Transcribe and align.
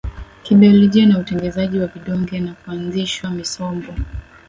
kibiolojia 0.43 1.07
za 1.09 1.19
utengenezaji 1.19 1.79
wa 1.79 1.87
vidonge 1.87 2.39
na 2.39 2.53
kuanzishwa 2.53 3.29
misombo 3.31 3.93